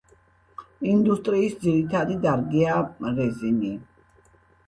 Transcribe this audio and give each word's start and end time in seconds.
ინდუსტრიის 0.91 1.57
ძირითადი 1.65 2.17
დარგია 2.23 2.79
რეზინი. 3.19 3.69